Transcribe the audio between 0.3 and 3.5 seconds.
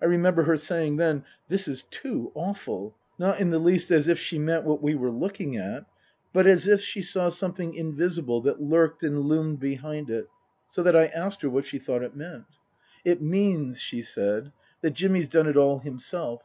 her saying then," This is too awful!" not in